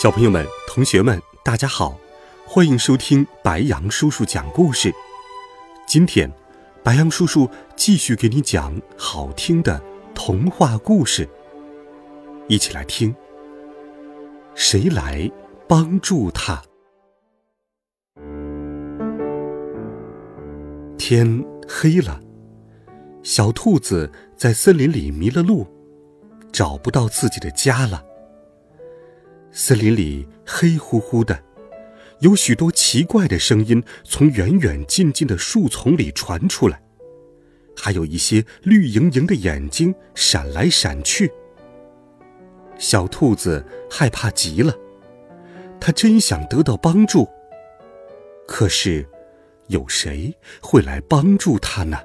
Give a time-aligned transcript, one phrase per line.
[0.00, 1.94] 小朋友们、同学们，大家好，
[2.46, 4.90] 欢迎收听白杨叔叔讲故事。
[5.86, 6.32] 今天，
[6.82, 9.78] 白杨叔叔继续给你讲好听的
[10.14, 11.28] 童话故事，
[12.48, 13.14] 一起来听。
[14.54, 15.30] 谁来
[15.68, 16.62] 帮助他？
[20.96, 22.18] 天黑了，
[23.22, 25.66] 小兔子在森林里迷了路，
[26.50, 28.06] 找不到自己的家了。
[29.52, 31.42] 森林里黑乎乎的，
[32.20, 36.80] 有许多奇怪的声音从远远近近的树丛里传出来，
[37.76, 41.30] 还有一些绿莹莹的眼睛闪来闪去。
[42.78, 44.72] 小兔子害怕极了，
[45.80, 47.28] 它真想得到帮助。
[48.46, 49.06] 可是，
[49.66, 51.98] 有谁会来帮助它呢？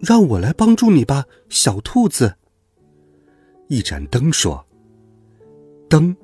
[0.00, 2.37] 让我来帮助你吧，小兔子。
[3.68, 4.66] 一盏灯说
[5.90, 6.16] ：“灯，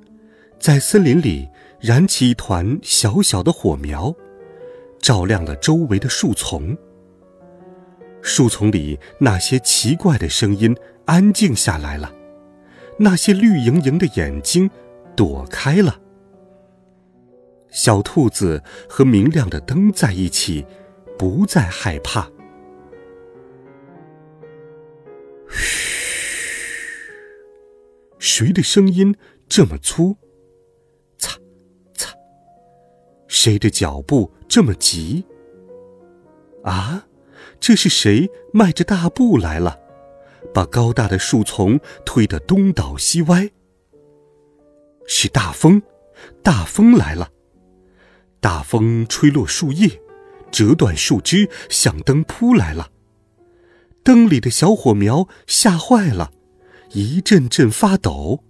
[0.59, 1.47] 在森林里
[1.79, 4.15] 燃起一团小小的火苗，
[4.99, 6.75] 照亮了周围的树丛。
[8.23, 12.11] 树丛里那些奇怪的声音安静下来了，
[12.99, 14.71] 那些绿莹莹的眼睛
[15.15, 16.01] 躲开了。
[17.69, 20.65] 小兔子和明亮的灯在一起，
[21.19, 22.27] 不再害怕。”
[25.51, 25.94] 嘘
[28.27, 29.15] 谁的声音
[29.51, 30.17] 这么粗？
[31.19, 31.39] 擦，
[31.95, 32.11] 擦。
[33.29, 35.27] 谁的脚步这么急？
[36.63, 37.07] 啊，
[37.61, 39.79] 这是谁迈着大步来了，
[40.55, 43.51] 把高大的树丛推得东倒西歪？
[45.07, 45.83] 是大风，
[46.43, 47.31] 大风来了，
[48.41, 50.01] 大风吹落树叶，
[50.51, 52.91] 折断树枝，向灯扑来了。
[54.03, 56.33] 灯里的小火苗吓坏了。
[56.91, 58.45] 一阵阵发抖，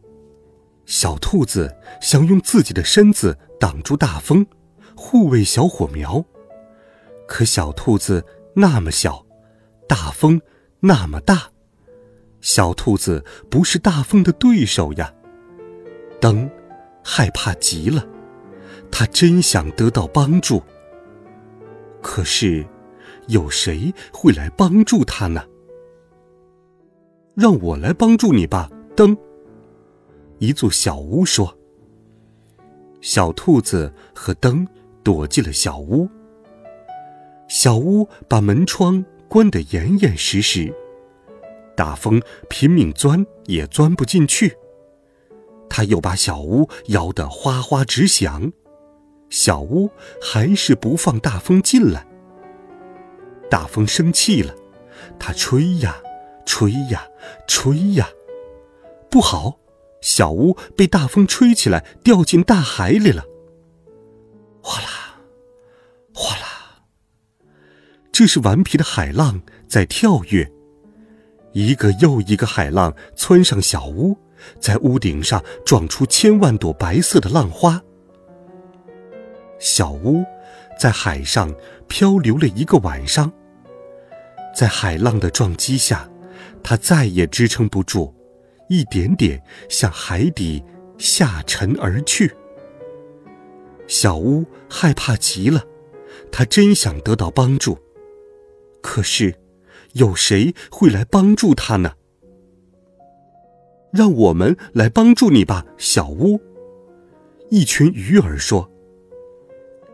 [0.86, 4.46] 小兔子想用自己的身子挡住大风，
[4.94, 6.24] 护卫小火苗。
[7.26, 8.24] 可小兔子
[8.54, 9.24] 那么小，
[9.88, 10.40] 大风
[10.80, 11.50] 那么大，
[12.40, 15.14] 小兔子不是大风的对手呀。
[16.20, 16.50] 灯
[17.02, 18.06] 害怕极了，
[18.90, 20.62] 它真想得到帮助。
[22.02, 22.66] 可是，
[23.28, 25.42] 有谁会来帮助它呢？
[27.34, 29.16] 让我来帮助你吧，灯。
[30.38, 31.56] 一座小屋说
[33.02, 34.66] ：“小兔子和灯
[35.02, 36.08] 躲进了小屋。
[37.48, 40.72] 小屋把门窗关得严严实实，
[41.76, 44.56] 大风拼命钻也钻不进去。
[45.68, 48.52] 他又把小屋摇得哗哗直响，
[49.28, 49.90] 小屋
[50.22, 52.06] 还是不放大风进来。
[53.50, 54.54] 大风生气了，
[55.18, 56.00] 他吹呀。”
[56.46, 57.02] 吹呀，
[57.46, 58.08] 吹呀，
[59.10, 59.58] 不好！
[60.00, 63.24] 小屋被大风吹起来，掉进大海里了。
[64.62, 65.20] 哗啦，
[66.12, 66.84] 哗啦，
[68.12, 70.52] 这是顽皮的海浪在跳跃，
[71.52, 74.18] 一个又一个海浪窜上小屋，
[74.60, 77.82] 在屋顶上撞出千万朵白色的浪花。
[79.58, 80.22] 小屋
[80.78, 81.54] 在海上
[81.88, 83.32] 漂流了一个晚上，
[84.54, 86.10] 在海浪的撞击下。
[86.62, 88.12] 它再也支撑不住，
[88.68, 90.62] 一点点向海底
[90.98, 92.32] 下沉而去。
[93.86, 95.64] 小屋害怕极了，
[96.32, 97.78] 它真想得到帮助，
[98.80, 99.34] 可是，
[99.92, 101.92] 有谁会来帮助它呢？
[103.92, 106.40] 让我们来帮助你吧，小屋。
[107.50, 108.70] 一群鱼儿说。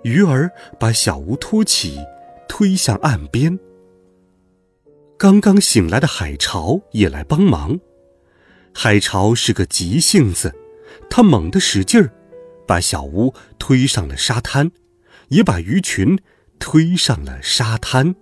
[0.02, 1.98] 鱼儿把小屋托起，
[2.48, 3.58] 推向岸边。
[5.20, 7.78] 刚刚醒来的海潮也来帮忙。
[8.74, 10.50] 海潮是个急性子，
[11.10, 12.10] 他猛地使劲儿，
[12.66, 14.72] 把小屋推上了沙滩，
[15.28, 16.18] 也把鱼群
[16.58, 18.14] 推上了沙滩。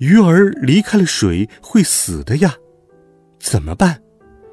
[0.00, 2.54] 鱼儿离开了水会死的呀，
[3.40, 4.02] 怎么办？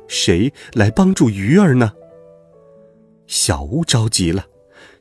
[0.07, 1.91] 谁来帮助鱼儿呢？
[3.27, 4.45] 小屋着急了，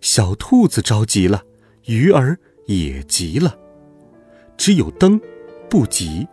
[0.00, 1.44] 小兔子着急了，
[1.84, 3.60] 鱼儿也急了。
[4.56, 5.20] 只有灯，
[5.68, 6.26] 不急，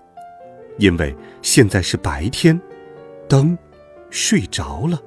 [0.77, 2.59] 因为现在是白天，
[3.27, 3.57] 灯
[4.09, 5.01] 睡着了。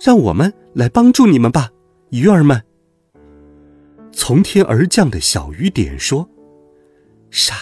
[0.00, 1.70] 让我们来帮助你们吧，
[2.10, 2.62] 鱼儿们。
[4.12, 6.28] 从天而降的小雨点说
[7.30, 7.54] ：“沙，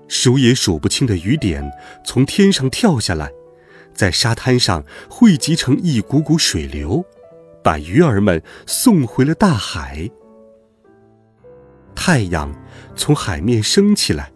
[0.08, 1.70] 数也数不清的雨点
[2.04, 3.30] 从天上跳下来，
[3.92, 7.04] 在沙滩上汇集成一股股水流，
[7.62, 10.08] 把鱼儿们送回了大海。
[11.94, 12.54] 太阳
[12.94, 14.32] 从海面升起来，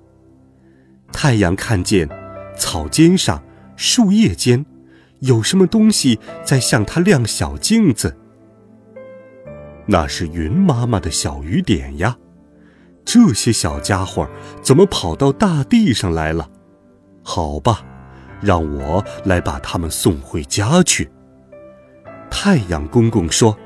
[1.12, 2.08] 太阳看见
[2.58, 3.42] 草尖上、
[3.76, 4.66] 树叶间
[5.20, 8.16] 有什么东西在向它亮小镜子。
[9.86, 12.18] 那是云妈妈的小雨点呀。
[13.04, 14.28] 这些小家伙
[14.62, 16.50] 怎么跑到大地上来了？
[17.22, 17.84] 好吧，
[18.40, 21.10] 让我来把他们送回家去。
[22.46, 23.58] 太阳公公说：“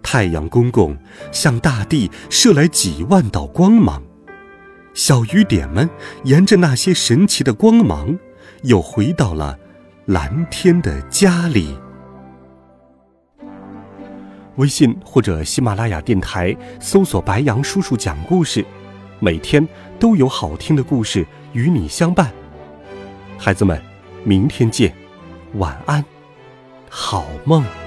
[0.00, 0.96] 太阳公公
[1.32, 4.00] 向大地射来几万道光芒，
[4.94, 5.90] 小雨点们
[6.22, 8.16] 沿着那些神奇的光芒，
[8.62, 9.58] 又回到了
[10.06, 11.76] 蓝天的家里。”
[14.54, 18.64] 微信或者喜马拉雅电台搜索“白杨叔叔讲故事”，
[19.18, 19.66] 每天
[19.98, 22.32] 都有好听的故事与你相伴。
[23.36, 23.82] 孩子们，
[24.22, 24.94] 明天见，
[25.54, 26.04] 晚安，
[26.94, 27.81] 好梦。